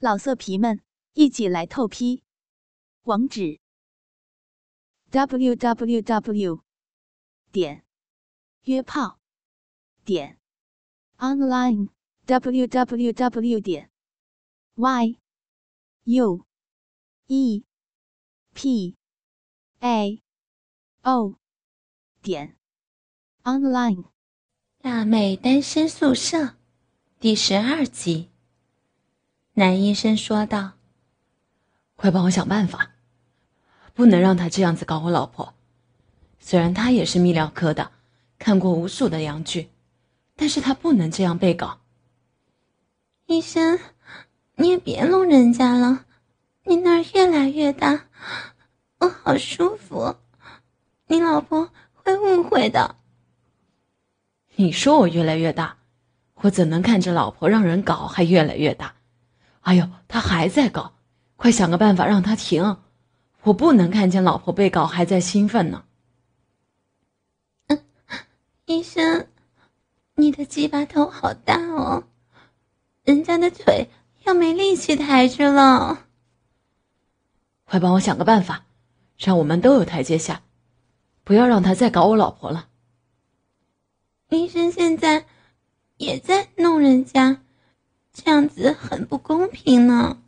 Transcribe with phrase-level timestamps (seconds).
[0.00, 0.80] 老色皮们，
[1.14, 2.22] 一起来透批！
[3.02, 3.58] 网址
[5.10, 6.62] ：w w w
[7.50, 7.84] 点
[8.62, 9.18] 约炮
[10.04, 10.38] 点
[11.16, 11.88] online
[12.26, 13.90] w w w 点
[14.76, 15.18] y
[16.04, 16.46] u
[17.26, 17.64] e
[18.54, 18.96] p
[19.80, 20.22] a
[21.02, 21.34] o
[22.22, 22.56] 点
[23.42, 24.04] online。
[24.80, 26.56] 辣妹单身宿舍
[27.18, 28.30] 第十二集。
[29.58, 30.74] 男医生说道
[31.98, 32.92] ：“快帮我想办法，
[33.92, 35.52] 不能让他这样子搞我老婆。
[36.38, 37.90] 虽然他也是泌尿科的，
[38.38, 39.70] 看过无数的阳具，
[40.36, 41.80] 但是他不能这样被搞。
[43.26, 43.80] 医生，
[44.54, 46.04] 你也别弄人家了，
[46.62, 48.04] 你那儿越来越大，
[49.00, 50.14] 我好舒服，
[51.08, 52.94] 你老婆会误会的。
[54.54, 55.78] 你说我越来越大，
[56.42, 58.94] 我怎能看着老婆让人搞还越来越大？”
[59.60, 60.94] 哎呦，他还在搞，
[61.36, 62.78] 快想个办法让他停！
[63.42, 65.84] 我不能看见老婆被搞还在兴奋呢。
[67.68, 67.80] 嗯，
[68.66, 69.28] 医生，
[70.14, 72.04] 你的鸡巴头好大哦，
[73.04, 73.88] 人家的腿
[74.24, 76.06] 要没力气抬着了。
[77.64, 78.64] 快帮我想个办法，
[79.16, 80.42] 让我们都有台阶下，
[81.24, 82.68] 不要让他再搞我老婆了。
[84.30, 85.26] 医生现在
[85.96, 87.42] 也在弄人家。
[88.24, 90.18] 这样子很不公平呢！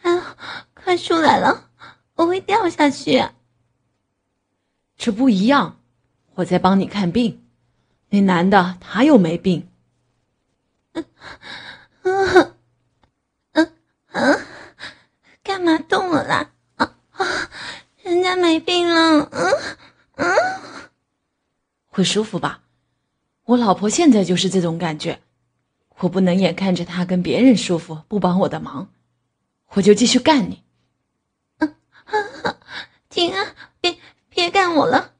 [0.00, 0.36] 啊，
[0.72, 1.68] 快出来了，
[2.14, 3.22] 我会掉下去。
[4.96, 5.78] 这不一样，
[6.36, 7.44] 我在帮你看病，
[8.08, 9.68] 那男的他又没病。
[10.94, 11.04] 嗯
[12.02, 12.54] 嗯
[13.52, 13.72] 嗯
[14.12, 14.40] 嗯，
[15.42, 16.50] 干嘛动我啦？
[16.76, 17.26] 啊啊，
[18.02, 19.28] 人家没病了。
[19.30, 19.52] 嗯
[20.16, 20.34] 嗯，
[21.88, 22.62] 会舒服吧？
[23.44, 25.20] 我老婆现在就是这种感觉。
[26.00, 28.88] 我不能眼看着他跟别人舒服，不帮我的忙，
[29.70, 30.62] 我就继续干你。
[31.58, 31.74] 嗯，
[33.08, 33.54] 停啊！
[33.80, 35.14] 别别干我了，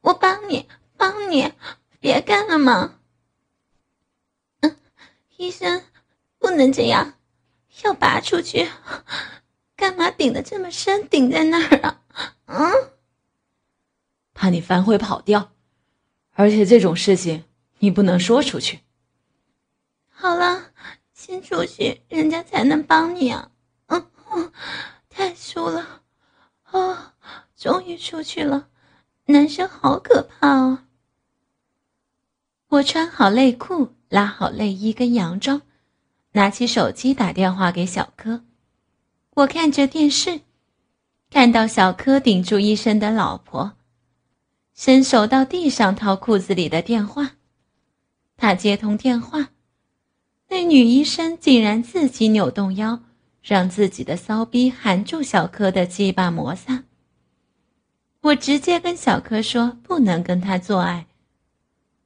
[0.00, 1.52] 我帮你，帮你，
[2.00, 2.98] 别干了嘛。
[4.60, 4.76] 嗯，
[5.36, 5.82] 医生，
[6.38, 7.14] 不能这样，
[7.84, 8.68] 要拔出去。
[9.76, 12.00] 干嘛顶的这么深，顶在那儿啊？
[12.46, 12.72] 嗯，
[14.32, 15.52] 怕你反悔跑掉，
[16.32, 17.44] 而且这种事情
[17.80, 18.80] 你不能说出去。
[20.22, 20.66] 好了，
[21.12, 23.50] 先出去，人家才能帮你啊！
[23.88, 24.52] 嗯，
[25.10, 26.02] 太舒了，
[26.70, 26.96] 哦，
[27.56, 28.68] 终于出去了。
[29.24, 30.84] 男生好可怕哦！
[32.68, 35.62] 我穿好内裤，拉好内衣跟洋装，
[36.34, 38.44] 拿起手机打电话给小柯。
[39.34, 40.42] 我看着电视，
[41.30, 43.72] 看到小柯顶住医生的老婆，
[44.72, 47.32] 伸手到地上掏裤子里的电话。
[48.36, 49.48] 他接通电话。
[50.52, 53.00] 那女医生竟然自己扭动腰，
[53.40, 56.84] 让自己的骚逼含住小柯的鸡巴摩擦。
[58.20, 61.06] 我直接跟小柯说不能跟他做爱，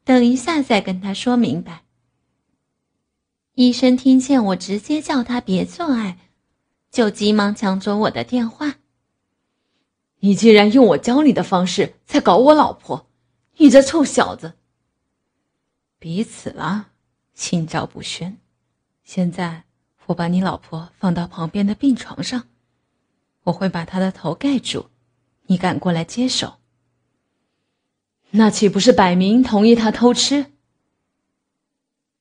[0.04, 1.82] 等一下再跟他说明白。
[3.54, 6.16] 医生听见我直接叫他别做爱，
[6.92, 8.76] 就急忙抢走我的电话。
[10.20, 13.08] 你竟然用我教你的方式在搞我老婆，
[13.56, 14.52] 你这臭小子！
[15.98, 16.90] 彼此了。
[17.36, 18.38] 心照不宣。
[19.04, 19.62] 现在
[20.06, 22.48] 我把你老婆放到旁边的病床上，
[23.44, 24.86] 我会把她的头盖住，
[25.42, 26.58] 你敢过来接手？
[28.30, 30.46] 那岂不是摆明同意他偷吃？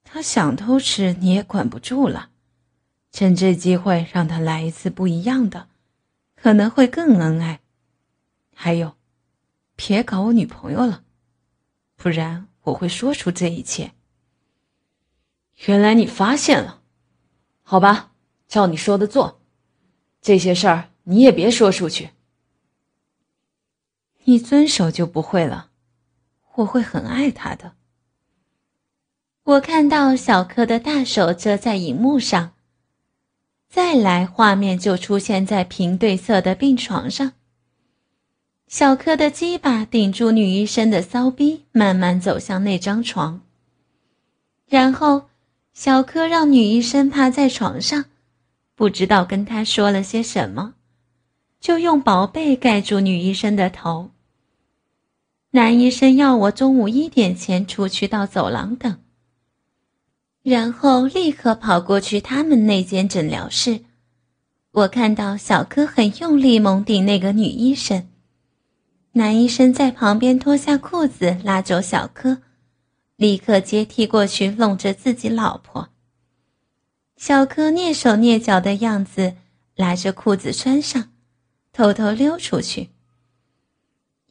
[0.04, 2.30] 他想偷吃你也管不住了。
[3.12, 5.70] 趁这机会让他来一次不一样的，
[6.36, 7.62] 可能会更恩爱。
[8.54, 8.96] 还有，
[9.76, 11.04] 别搞我女朋友了，
[11.96, 13.94] 不然我会说出这一切。
[15.64, 16.82] 原来你发现了，
[17.64, 18.12] 好吧，
[18.48, 19.40] 照你说的做。
[20.22, 22.10] 这些事儿你也别说出去。
[24.26, 25.70] 你遵守就不会了，
[26.56, 27.74] 我会很爱他的。
[29.44, 32.54] 我看到小柯的大手遮在荧幕上，
[33.70, 37.32] 再来画面就出现在平对色的病床上。
[38.68, 43.42] 小柯的鸡巴顶住女医生的骚逼，慢慢走向那张床，
[44.68, 45.30] 然后。
[45.76, 48.06] 小柯让女医生趴在床上，
[48.76, 50.76] 不知道跟她说了些什么，
[51.60, 54.12] 就用薄被盖住女医生的头。
[55.52, 58.98] 男医生要我中午一点前出去到走廊等，
[60.44, 63.82] 然后立刻跑过去他们那间诊疗室。
[64.72, 68.08] 我看到小柯很用力猛顶那个女医生，
[69.12, 72.38] 男医生在旁边脱下裤子拉走小柯。
[73.16, 75.90] 立刻接替过去，弄着自己老婆。
[77.16, 79.36] 小柯蹑手蹑脚的样子，
[79.76, 81.12] 拉着裤子穿上，
[81.72, 82.90] 偷偷溜出去。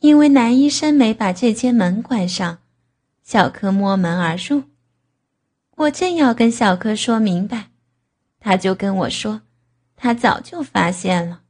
[0.00, 2.58] 因为男医生没把这间门关上，
[3.22, 4.64] 小柯摸门而入。
[5.76, 7.70] 我正要跟小柯说明白，
[8.38, 9.40] 他就跟我说，
[9.96, 11.40] 他早就发现了。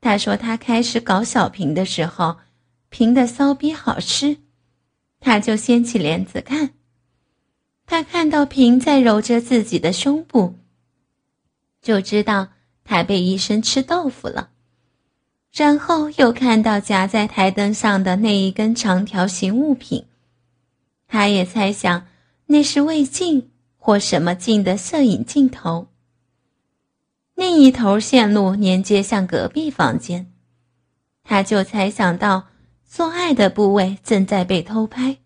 [0.00, 2.38] 他说他开始搞小平的时候，
[2.88, 4.38] 平的骚逼好吃，
[5.20, 6.70] 他就掀起帘子看。
[7.86, 10.54] 他看到平在揉着自己的胸部，
[11.82, 12.48] 就知道
[12.84, 14.50] 他被医生吃豆腐了。
[15.52, 20.06] 然后又看到夹在台灯上的那一根长条形物品，
[21.08, 22.06] 他也猜想
[22.46, 25.88] 那是胃镜或什么镜的摄影镜头。
[27.34, 30.30] 另一头线路连接向隔壁房间，
[31.24, 32.49] 他就猜想到
[32.92, 35.18] 做爱的部位正在被偷拍。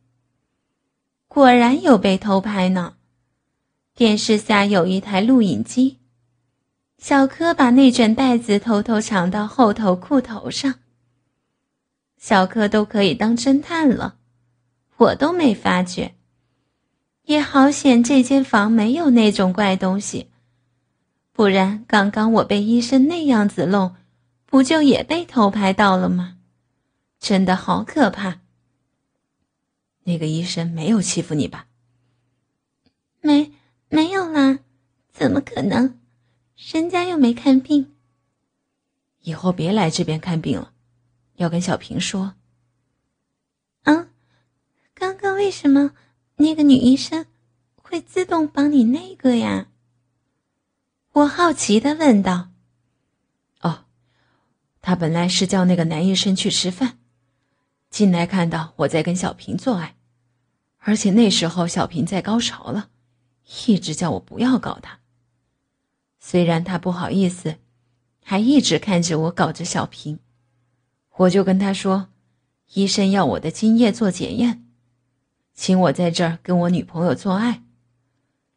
[1.29, 2.97] 果然有被偷拍呢，
[3.95, 5.99] 电视下有一台录影机。
[6.99, 10.75] 小柯把那卷带子偷偷藏到后头裤头上。
[12.19, 14.17] 小柯都可以当侦探了，
[14.99, 16.15] 我都没发觉。
[17.25, 20.29] 也好险，这间房没有那种怪东西，
[21.33, 23.97] 不然刚刚我被医生那样子弄，
[24.45, 26.37] 不就也被偷拍到了吗？
[27.25, 28.43] 真的好可怕。
[30.03, 31.69] 那个医生没有欺负你吧？
[33.23, 33.51] 没，
[33.89, 34.59] 没有啦，
[35.11, 35.99] 怎么可能？
[36.55, 37.95] 人家又没看病，
[39.21, 40.75] 以后别来这边看病了，
[41.37, 42.35] 要跟小平说。
[43.85, 44.11] 啊，
[44.93, 45.93] 刚刚为什么
[46.37, 47.25] 那个女医生
[47.77, 49.69] 会自动帮你那个呀？
[51.13, 52.51] 我好奇的问道。
[53.63, 53.87] 哦，
[54.83, 56.99] 他本来是叫那个男医生去吃饭，
[57.95, 59.95] 进来看到我在跟小平做爱，
[60.79, 62.91] 而且那时候小平在高潮了，
[63.69, 64.99] 一直叫我不要搞他。
[66.19, 67.59] 虽然他不好意思，
[68.25, 70.19] 还一直看着我搞着小平，
[71.19, 72.09] 我就跟他说
[72.75, 74.67] ：“医生要我的精液做检验，
[75.55, 77.63] 请我在这儿跟我女朋友做爱，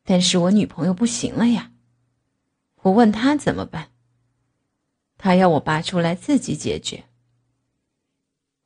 [0.03, 1.71] 但是我女朋友不行了呀。”
[2.81, 3.89] 我问他怎么办，
[5.15, 7.06] 他要我拔出来自己解决。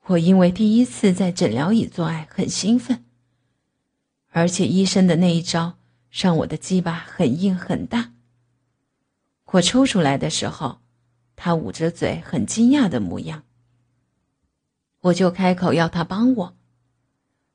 [0.08, 3.06] 我因为第一次在诊疗椅做爱很兴奋，
[4.30, 5.78] 而且医生的那一招
[6.10, 8.12] 让我的鸡巴很硬很大。
[9.46, 10.82] 我抽出来的时候，
[11.36, 13.44] 他捂着嘴，很惊讶的模样。
[15.02, 16.58] 我就开口要他帮我，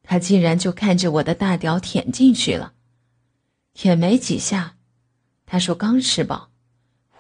[0.02, 2.74] 他竟然就看着我的大屌舔进去了，
[3.72, 4.76] 舔没几下，
[5.46, 6.50] 他说刚吃饱，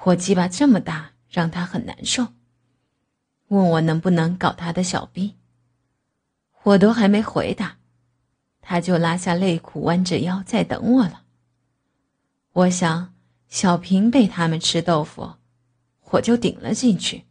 [0.04, 2.28] 我鸡巴这么大，让他很难受，
[3.48, 5.34] 问我能不能搞他的小逼。
[6.62, 7.76] 我都还没回答，
[8.60, 11.22] 他就拉下内裤，弯着腰在等我了。
[12.52, 13.12] 我想。
[13.48, 15.34] 小平被他们吃豆腐，
[16.10, 17.22] 我就顶了进去。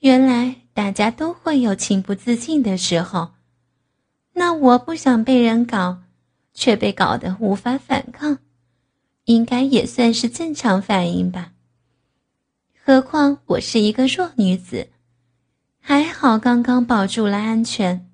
[0.00, 3.32] 原来大家都会有情不自禁的时候，
[4.34, 6.02] 那我不想被人搞，
[6.52, 8.38] 却被搞得无法反抗，
[9.24, 11.54] 应该也算是正常反应吧。
[12.88, 14.88] 何况我是一个弱女子，
[15.78, 18.10] 还好刚刚保住了安全。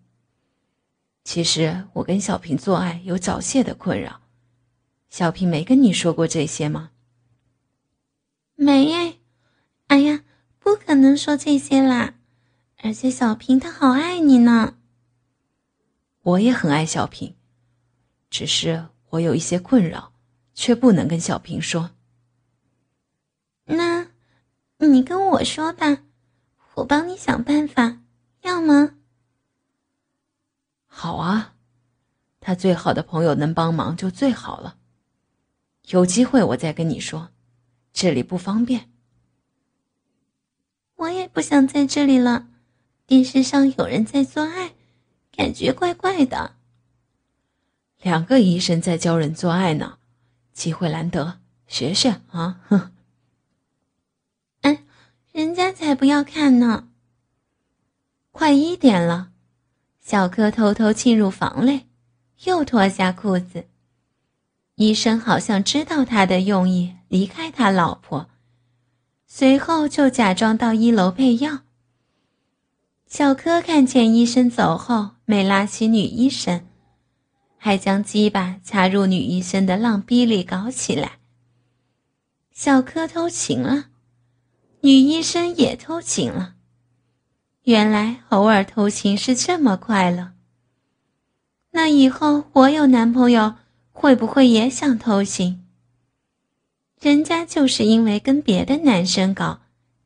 [1.22, 4.22] 其实我跟小平做爱有早泄的困扰。
[5.10, 6.90] 小平没跟你说过这些吗？
[8.56, 9.20] 没，
[9.86, 10.24] 哎呀，
[10.58, 12.14] 不可能说这些啦！
[12.78, 14.74] 而且小平他好爱你呢。
[16.22, 17.36] 我也很爱小平，
[18.28, 20.12] 只是我有一些困扰，
[20.52, 21.92] 却不能跟小平说。
[23.66, 24.03] 那，
[24.78, 26.02] 你跟我说吧，
[26.74, 28.00] 我帮你想办法，
[28.42, 28.96] 要吗？
[30.86, 31.54] 好啊，
[32.40, 34.76] 他最好的朋友能帮忙就最好了。
[35.88, 37.30] 有机会我再跟你说，
[37.92, 38.90] 这里不方便。
[40.96, 42.48] 我也不想在这里了，
[43.06, 44.74] 电视上有人在做爱，
[45.32, 46.56] 感觉怪怪的。
[48.00, 49.98] 两个医生在教人做爱呢，
[50.52, 52.60] 机会难得，学学啊！
[52.68, 52.93] 哼。
[55.34, 56.90] 人家才不要看呢。
[58.30, 59.32] 快一点了，
[60.00, 61.88] 小柯偷偷进入房内，
[62.44, 63.66] 又脱下裤子。
[64.76, 68.28] 医生好像知道他的用意，离开他老婆，
[69.26, 71.62] 随后就假装到一楼配药。
[73.08, 76.64] 小柯看见医生走后，没拉起女医生，
[77.58, 81.18] 还将鸡巴插入女医生的浪逼里搞起来。
[82.52, 83.86] 小柯偷情了，
[84.84, 86.56] 女医生也偷情了。
[87.62, 90.32] 原来偶尔偷情是这么快乐。
[91.70, 93.56] 那以后我有男朋友。
[93.96, 95.64] 会不会也想偷情？
[97.00, 99.60] 人家就是因为跟别的男生搞，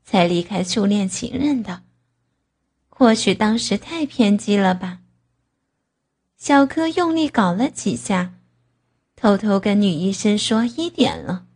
[0.05, 1.83] 才离开初恋情人的。
[2.91, 5.01] 或许当时太偏激了吧。
[6.37, 8.35] 小柯用力搞了几下，
[9.17, 11.47] 偷偷跟女医生说一点了，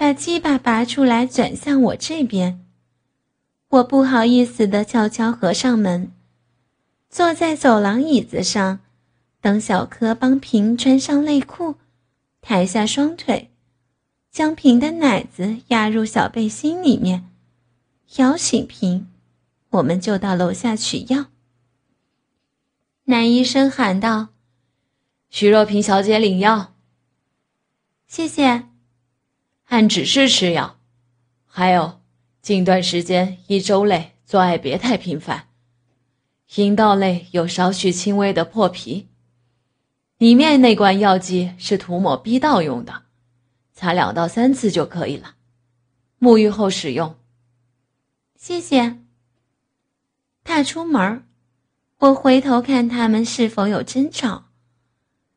[0.00, 2.64] 把鸡巴拔出来转向我这边。
[3.68, 6.10] 我不好意思的悄悄合上门，
[7.10, 8.80] 坐在走廊椅子上，
[9.42, 11.74] 等小柯帮平穿上内裤，
[12.40, 13.50] 抬下双腿，
[14.30, 17.28] 将平的奶子压入小背心里面，
[18.16, 19.06] 摇醒平，
[19.68, 21.26] 我们就到楼下取药。
[23.04, 24.28] 男医生喊道
[25.28, 26.72] ：“徐若萍小姐领药。”
[28.08, 28.69] 谢谢。
[29.70, 30.80] 按指示吃药，
[31.46, 32.00] 还有。
[32.42, 35.46] 近段时间，一周内做爱别太频繁。
[36.56, 39.06] 阴道内有少许轻微的破皮，
[40.18, 43.02] 里面那罐药剂是涂抹逼道用的，
[43.72, 45.36] 擦两到三次就可以了。
[46.18, 47.14] 沐浴后使用。
[48.36, 48.98] 谢谢。
[50.42, 51.24] 踏出门
[51.98, 54.46] 我回头看他们是否有争吵，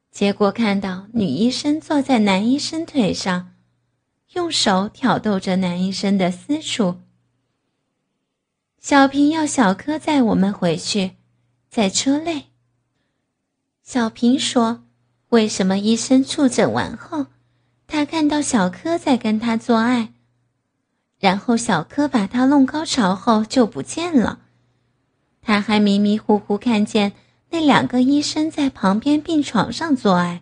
[0.09, 3.52] 结果看到女医生坐在男医生腿上。
[4.33, 6.99] 用手挑逗着男医生的私处。
[8.79, 11.11] 小平要小柯载我们回去，
[11.69, 12.47] 在车内。
[13.83, 14.85] 小平说
[15.29, 17.27] ：“为什么医生触诊完后，
[17.85, 20.13] 他看到小柯在跟他做爱，
[21.19, 24.39] 然后小柯把他弄高潮后就不见了？
[25.41, 27.13] 他还迷迷糊糊看见
[27.51, 30.41] 那两个医生在旁边病床上做爱。”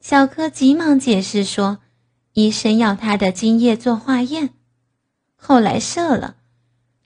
[0.00, 1.80] 小柯急忙解释说。
[2.34, 4.50] 医生要他的精液做化验，
[5.36, 6.36] 后来射了。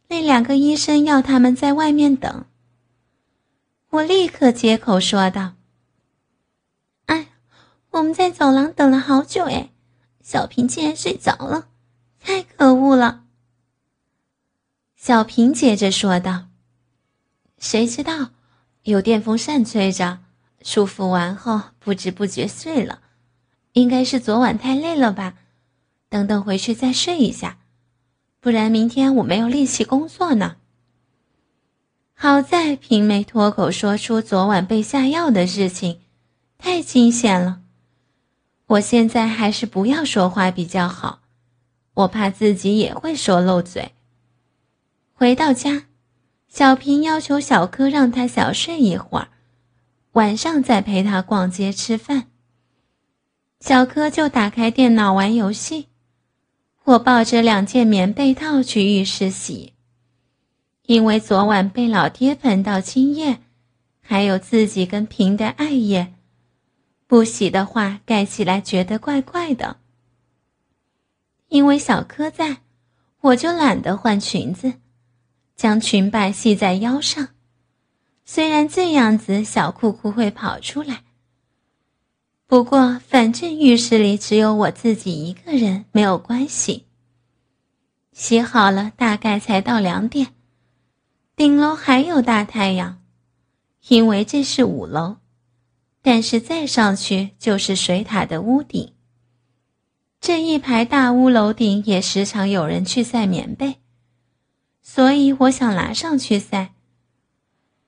[0.08, 2.46] 那两个医生要他们在外面等。
[3.90, 5.52] 我立刻接口说道
[7.06, 7.28] ：“哎，
[7.90, 9.68] 我们在走廊等了好久哎，
[10.22, 11.68] 小平竟然睡着了，
[12.18, 13.24] 太可恶了。”
[14.96, 16.46] 小平接着说道
[17.58, 18.30] ：“谁知道，
[18.84, 20.20] 有电风扇吹着，
[20.62, 23.02] 舒服完后不知不觉睡了。”
[23.78, 25.34] 应该是昨晚太累了吧，
[26.08, 27.58] 等等回去再睡一下，
[28.40, 30.56] 不然明天我没有力气工作呢。
[32.12, 36.00] 好在平没脱口说出昨晚被下药的事情，
[36.58, 37.60] 太惊险了。
[38.66, 41.20] 我现在还是不要说话比较好，
[41.94, 43.92] 我怕自己也会说漏嘴。
[45.14, 45.84] 回到家，
[46.48, 49.28] 小平要求小柯让他小睡一会儿，
[50.12, 52.26] 晚上再陪他逛街吃饭。
[53.60, 55.88] 小柯就打开电脑玩游戏，
[56.84, 59.74] 我抱着两件棉被套去浴室洗，
[60.84, 63.40] 因为昨晚被老爹喷到精液，
[64.00, 66.14] 还有自己跟平的爱液，
[67.08, 69.78] 不洗的话盖起来觉得怪怪的。
[71.48, 72.58] 因为小柯在，
[73.22, 74.74] 我就懒得换裙子，
[75.56, 77.30] 将裙摆系在腰上，
[78.24, 81.07] 虽然这样子小裤裤会跑出来。
[82.48, 86.86] 不过，反正浴室里只有我自己一个人，没有关系。
[88.14, 90.28] 洗好了，大概才到两点。
[91.36, 93.02] 顶楼还有大太阳，
[93.88, 95.16] 因为这是五楼，
[96.00, 98.94] 但是再上去就是水塔的屋顶。
[100.18, 103.76] 这一排大屋楼顶也时常有人去晒棉被，
[104.80, 106.72] 所以我想拿上去晒。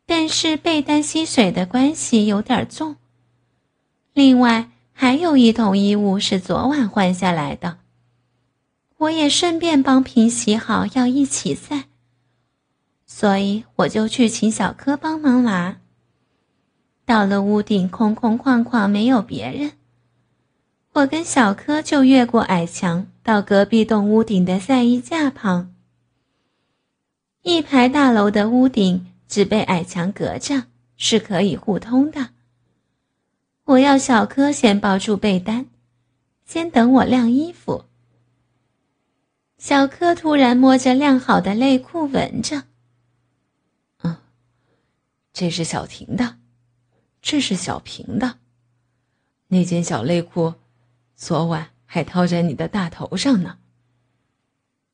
[0.04, 2.96] 但是被单吸水的关系有点重。
[4.22, 7.78] 另外还有一桶衣物是昨晚换下来的，
[8.98, 11.84] 我也顺便帮平洗好，要一起晒，
[13.06, 15.78] 所以我就去请小柯帮忙拿。
[17.06, 19.72] 到了屋顶，空空旷旷，没有别人，
[20.92, 25.74] 我跟小柯就越过矮墙，到隔壁栋屋顶的晒衣架旁。
[27.40, 30.64] 一排大楼的屋顶只被矮墙隔着，
[30.98, 32.28] 是可以互通的。
[33.70, 35.66] 我要小柯先抱住被单，
[36.44, 37.84] 先等我晾衣服。
[39.58, 42.64] 小柯突然摸着晾好的内裤闻着，
[44.02, 44.16] 嗯，
[45.32, 46.38] 这是小婷的，
[47.22, 48.38] 这是小平的，
[49.46, 50.54] 那件小内裤，
[51.14, 53.58] 昨晚还套在你的大头上呢。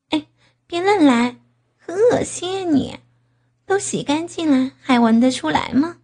[0.09, 0.27] 哎，
[0.67, 1.37] 别乱来，
[1.77, 2.71] 很恶心啊！
[2.71, 2.99] 你
[3.65, 5.97] 都洗干净了，还闻得出来吗？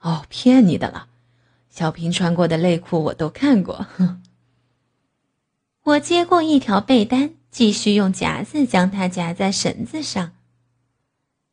[0.00, 1.08] 哦，骗你的了。
[1.78, 3.86] 小平穿过的内裤我都看过。
[3.96, 4.20] 哼，
[5.84, 10.32] 我接过一条被单，继续用夹子将它夹在绳子上。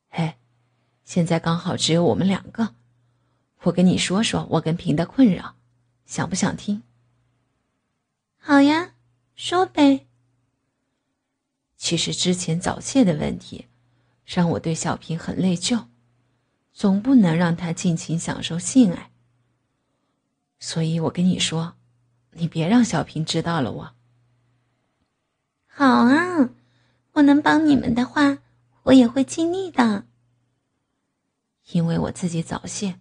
[0.10, 0.34] 嘿，
[1.04, 2.74] 现在刚好只有我们两个，
[3.66, 5.58] 我跟你说说我跟平的困扰，
[6.08, 6.82] 想不想听？
[8.38, 8.94] 好呀，
[9.36, 10.08] 说呗。
[11.78, 13.68] 其实之前早泄的问题，
[14.26, 15.86] 让我对小平很内疚，
[16.74, 19.12] 总不能让他尽情享受性爱。
[20.60, 21.76] 所以我跟你说，
[22.32, 23.96] 你别让小平知道了我。
[25.68, 26.50] 好啊，
[27.14, 28.40] 我能帮你们的话，
[28.84, 30.06] 我也会尽力的。
[31.72, 33.00] 因为我自己早泄，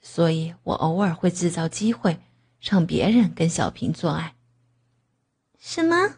[0.00, 2.20] 所以我偶尔会制造机会，
[2.60, 4.36] 让别人跟小平做爱。
[5.58, 6.16] 什么？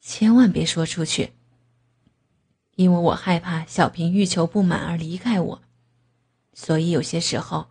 [0.00, 1.32] 千万别说出去，
[2.76, 5.62] 因为我害怕小平欲求不满而离开我，
[6.52, 7.68] 所以有些时候，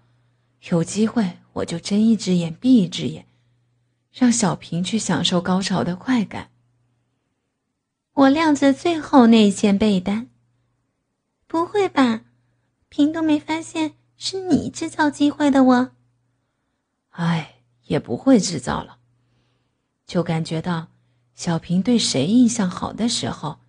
[0.69, 3.25] 有机会我就睁一只眼闭一只眼，
[4.11, 6.49] 让小平去享受高潮的快感。
[8.13, 10.29] 我晾着最后那件被单。
[11.45, 12.21] 不会吧？
[12.89, 15.91] 平都没发现是你制造机会的我。
[17.11, 18.97] 哎，也不会制造了。
[20.05, 20.87] 就感觉到，
[21.35, 23.59] 小平对谁印象好的时候，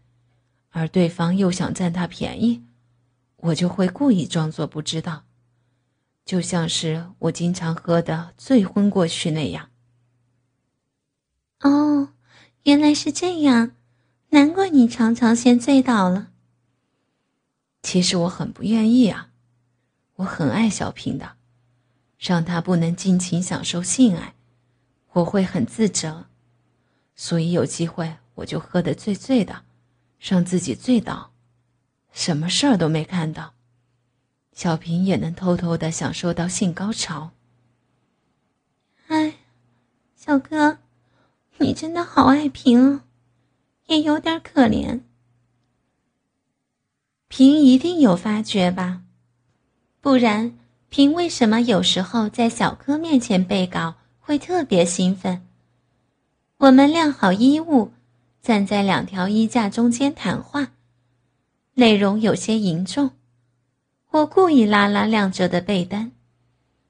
[0.71, 2.65] 而对方又想占他便宜，
[3.37, 5.25] 我就会故意装作不知道，
[6.29, 9.71] 就像是我经常喝的醉昏过去那样。
[11.61, 12.11] 哦，
[12.65, 13.71] 原来是这样，
[14.29, 16.29] 难怪你常常先醉倒了。
[17.81, 19.31] 其实我很不愿意啊，
[20.17, 21.37] 我很爱小平的，
[22.19, 24.35] 让他不能尽情享受性爱，
[25.13, 26.27] 我会很自责。
[27.17, 29.63] 所以有机会我就喝得醉醉的，
[30.21, 31.33] 让自己醉倒，
[32.13, 33.55] 什么事儿都没看到，
[34.59, 37.31] 小平也能偷偷的享受到性高潮。
[39.07, 39.35] 哎，
[40.17, 40.79] 小哥，
[41.59, 43.03] 你真的好爱平，
[43.87, 45.03] 也有点可怜。
[47.29, 49.03] 平一定有发觉吧，
[50.01, 55.47] 不然平为什么有时候在小哥面前背稿会特别兴奋？
[56.57, 57.93] 我们晾好衣物，
[58.43, 60.73] 站在两条衣架中间谈话，
[61.75, 63.13] 内容有些凝重。
[64.19, 66.11] 我故意拉拉亮着的被单，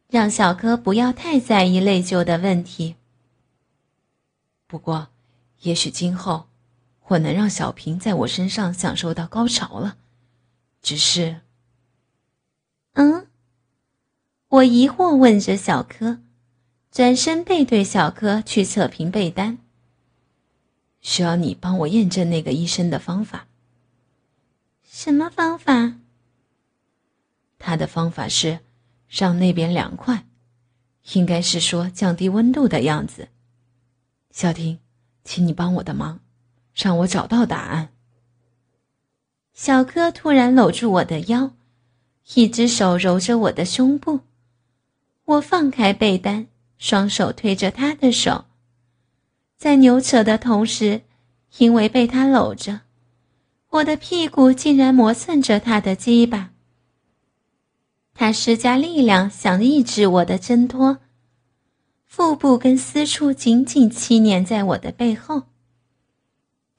[0.09, 2.97] 让小柯不要太在意内疚的问题。
[4.67, 5.09] 不过，
[5.61, 6.49] 也许今后
[7.09, 9.99] 我能让小平在我身上享受到高潮了。
[10.81, 11.41] 只是，
[12.95, 13.27] 嗯，
[14.49, 16.21] 我疑惑问着小柯。
[16.91, 19.59] 转身背对小柯去测评被单。
[21.03, 23.47] 需要你帮我验证那个医生的方法。
[24.83, 25.98] 什么方法？
[27.59, 28.61] 他的方法是
[29.09, 30.27] 让那边凉快，
[31.12, 33.29] 应该是说降低温度的样子。
[34.31, 34.79] 小婷，
[35.25, 36.21] 请你帮我的忙，
[36.75, 37.90] 让我找到答案。
[39.55, 41.53] 小柯突然搂住我的腰，
[42.35, 44.21] 一只手揉着我的胸部。
[45.25, 46.47] 我放开被单。
[46.81, 48.44] 双手推着他的手，
[49.57, 51.03] 在扭扯的同时，
[51.57, 52.83] 因为被他搂着，
[53.71, 56.53] 我的屁股竟然磨蹭着他的鸡巴。
[58.21, 60.99] 他施加力量想抑制我的挣脱，
[62.05, 65.45] 腹部跟私处紧紧牵黏在我的背后。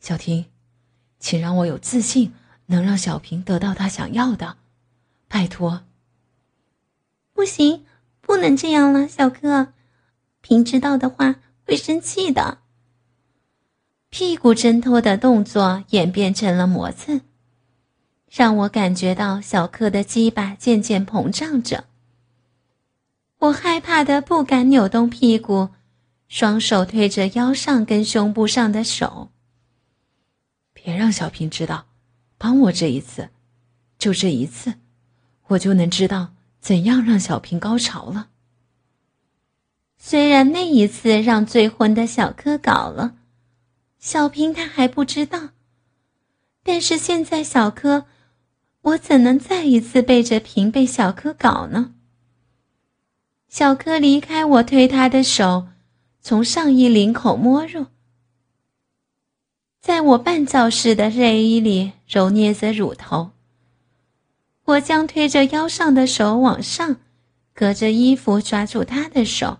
[0.02, 0.48] 小婷，
[1.18, 2.34] 请让我有自信，
[2.66, 4.58] 能让小平得到他想要的，
[5.30, 5.84] 拜托。
[7.32, 7.86] 不行，
[8.20, 9.72] 不能这样了，小哥。
[10.42, 12.58] 平知道的话会生气的。
[14.10, 17.22] 屁股挣脱的动作演变成了磨蹭，
[18.30, 21.86] 让我感觉到小柯的鸡巴渐渐膨胀着。
[23.40, 25.70] 我害怕的不敢扭动屁股，
[26.28, 29.30] 双手推着腰上跟胸部上的手。
[30.74, 31.86] 别让小平知道，
[32.38, 33.30] 帮我这一次，
[33.98, 34.76] 就这一次，
[35.48, 38.30] 我就能知道怎样让小平高潮了。
[39.98, 43.16] 虽然那一次让醉昏的小柯搞了，
[43.98, 45.50] 小平他还不知道，
[46.64, 48.06] 但是现在小柯，
[48.82, 51.94] 我怎能再一次背着平被小柯搞呢？
[53.48, 55.68] 小柯离开我推他的手，
[56.22, 57.88] 从上衣领口摸入，
[59.82, 63.32] 在我半罩式的内衣里揉捏着乳头。
[64.66, 66.98] 我将推着腰上的手往上，
[67.54, 69.58] 隔着衣服抓住他的手。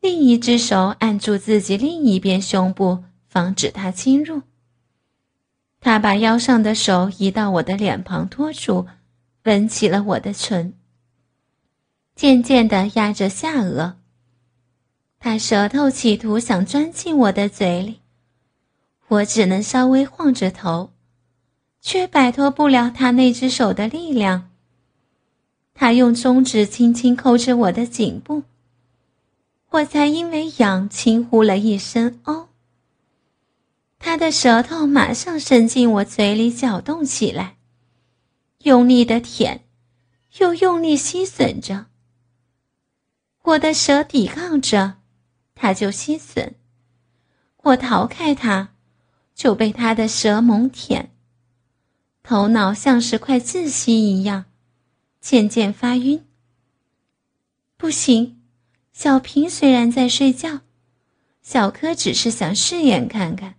[0.00, 4.42] 另一只手按住自己另一边胸部，防止他侵入。
[5.80, 8.86] 他把腰上的手移到我的脸庞，托住，
[9.44, 10.74] 吻起了我的唇，
[12.14, 13.94] 渐渐地压着下颚。
[15.18, 18.00] 他舌头企图想钻进我的嘴里，
[19.08, 20.92] 我只能稍微晃着头，
[21.80, 24.50] 却摆脱不了他那只手的力量。
[25.72, 28.42] 他用中指轻轻抠着我的颈部，
[29.70, 32.48] 我才因为痒轻呼了一声“哦”。
[34.00, 37.58] 他的舌头马上伸进我嘴里搅动起来，
[38.64, 39.66] 用力的舔，
[40.38, 41.86] 又用力吸吮着。
[43.42, 44.94] 我的舌抵抗着，
[45.54, 46.54] 他就吸吮；
[47.62, 48.70] 我逃开他，
[49.34, 51.12] 就被他的舌猛舔。
[52.22, 54.46] 头脑像是快窒息一样。
[55.20, 56.26] 渐渐发晕。
[57.76, 58.40] 不行，
[58.94, 60.60] 小平虽然在睡觉，
[61.42, 63.56] 小柯只是想试验看看。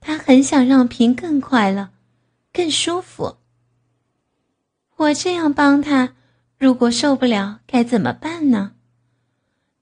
[0.00, 1.90] 他很想让平更快乐，
[2.52, 3.36] 更舒服。
[4.96, 6.14] 我这样帮他，
[6.56, 8.74] 如果受不了该怎么办呢？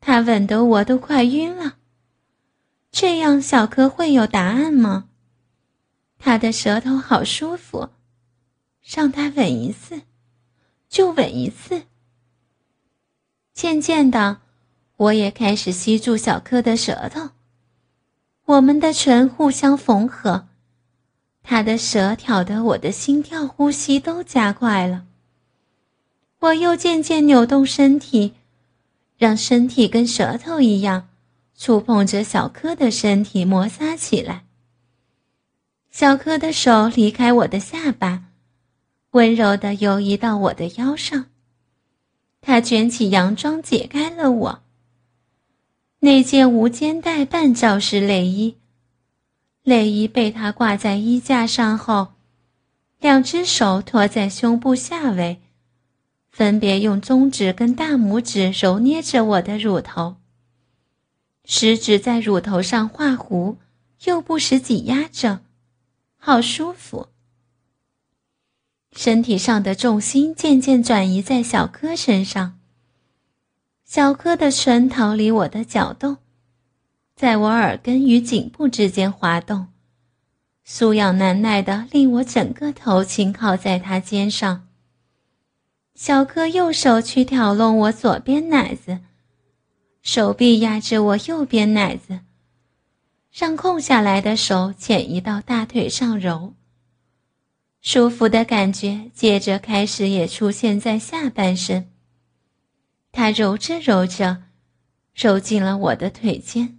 [0.00, 1.78] 他吻得我都快晕了。
[2.90, 5.08] 这样小柯会有答案吗？
[6.18, 7.90] 他的舌头好舒服，
[8.82, 10.02] 让他吻一次。
[10.88, 11.82] 就吻一次。
[13.52, 14.40] 渐渐的，
[14.96, 17.30] 我也开始吸住小柯的舌头，
[18.46, 20.46] 我们的唇互相缝合，
[21.42, 25.04] 他的舌挑得我的心跳、呼吸都加快了。
[26.38, 28.34] 我又渐渐扭动身体，
[29.18, 31.08] 让身体跟舌头一样，
[31.56, 34.44] 触碰着小柯的身体，摩擦起来。
[35.90, 38.24] 小柯的手离开我的下巴。
[39.12, 41.26] 温柔的游移到我的腰上，
[42.42, 44.62] 他卷起洋装解开了我。
[46.00, 48.56] 那件无肩带半罩式内衣，
[49.62, 52.08] 内衣被他挂在衣架上后，
[53.00, 55.40] 两只手托在胸部下围，
[56.30, 60.16] 分别用中指跟大拇指揉捏着我的乳头，
[61.44, 63.56] 食指在乳头上画弧，
[64.04, 65.40] 又不时挤压着，
[66.18, 67.08] 好舒服。
[68.92, 72.58] 身体上的重心渐渐转移在小柯身上。
[73.86, 76.16] 小柯的唇逃离我的搅动，
[77.14, 79.68] 在我耳根与颈部之间滑动，
[80.66, 84.66] 酥痒难耐的令我整个头倾靠在他肩上。
[85.94, 88.98] 小柯右手去挑弄我左边奶子，
[90.02, 92.18] 手臂压着我右边奶子，
[93.32, 96.54] 让空下来的手浅移到大腿上揉。
[97.80, 101.92] 舒服的感觉接着开始也出现在下半身。
[103.16, 104.42] 他揉着揉着，
[105.14, 106.78] 揉进了我的腿间。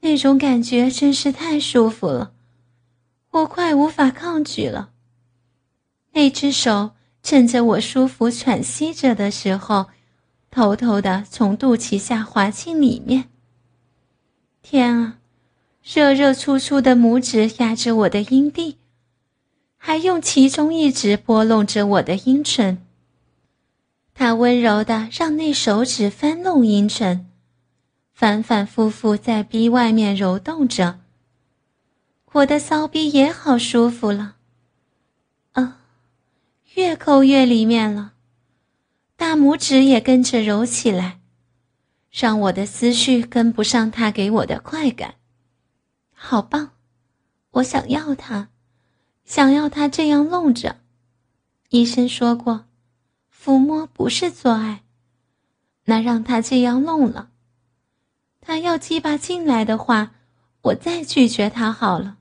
[0.00, 2.32] 那种感觉真是太舒服了，
[3.30, 4.92] 我快无法抗拒了。
[6.12, 9.88] 那只手趁着我舒服喘息着的时候，
[10.50, 13.28] 偷偷的从肚脐下滑进里面。
[14.62, 15.18] 天啊，
[15.84, 18.78] 热热粗粗的拇指压着我的阴蒂。
[19.76, 22.85] 还用其中一指拨弄着我的阴唇，
[24.18, 27.30] 他温柔的让那手指翻弄阴唇，
[28.14, 31.00] 反反复复在逼外面揉动着。
[32.32, 34.36] 我的骚逼也好舒服了，
[35.52, 35.82] 啊，
[36.76, 38.14] 越抠越里面了，
[39.16, 41.20] 大拇指也跟着揉起来，
[42.10, 45.16] 让我的思绪跟不上他给我的快感，
[46.14, 46.70] 好棒，
[47.50, 48.48] 我想要他。
[49.26, 50.78] 想要他这样弄着，
[51.68, 52.64] 医生说过，
[53.46, 54.82] 抚摸不是做爱，
[55.84, 57.30] 那让他这样弄了。
[58.40, 60.10] 他要鸡巴进来的话，
[60.62, 62.16] 我再拒绝他好了。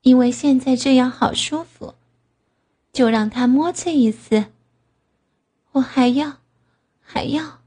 [0.00, 1.96] 因为现在这样好舒服，
[2.94, 4.46] 就让他摸这一次。
[5.72, 6.38] 我还要，
[7.02, 7.58] 还要，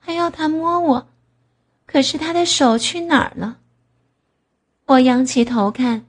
[0.00, 1.08] 还要他摸我，
[1.86, 3.58] 可是他的手去哪儿了？
[4.86, 6.06] 我仰起头看。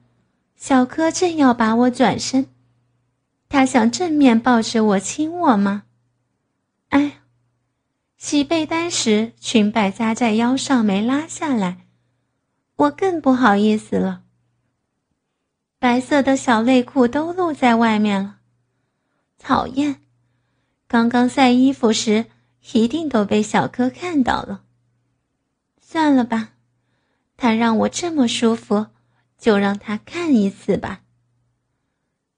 [0.56, 2.48] 小柯正要把我转身，
[3.50, 5.84] 他想正面抱着我亲我吗？
[6.90, 7.22] 哎，
[8.18, 11.86] 洗被单时裙摆扎在腰上没拉下来，
[12.76, 14.24] 我更不好意思了。
[15.80, 18.38] 白色的小内裤都露在外面了，
[19.38, 20.02] 讨厌！
[20.88, 22.26] 刚刚晒衣服时
[22.74, 24.64] 一定都被小柯看到了。
[25.80, 26.54] 算了吧，
[27.38, 28.88] 他让我这么舒服。
[29.38, 31.02] 就让他看一次吧。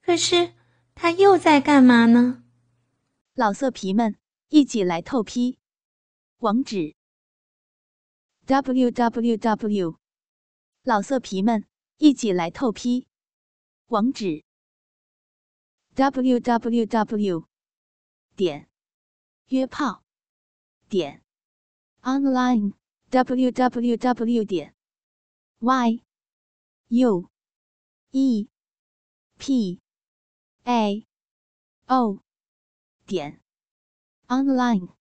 [0.01, 0.51] 可是
[0.99, 2.43] 他又在干嘛呢？
[3.35, 4.17] 老色皮们，
[4.49, 5.59] 一起来透批！
[6.39, 6.95] 网址
[8.47, 9.99] ：w w w
[10.81, 13.05] 老色皮们，一起来透批！
[13.85, 14.43] 网址
[15.93, 17.47] ：w w w
[18.35, 18.67] 点
[19.49, 20.03] 约炮
[20.89, 21.23] 点
[22.01, 22.73] online
[23.11, 24.73] w w w 点
[25.59, 26.01] y。
[26.89, 27.29] U
[28.11, 28.47] E
[29.37, 29.81] P
[30.67, 31.07] A.
[31.87, 32.19] O.
[33.05, 33.39] 点。
[34.27, 34.96] Online。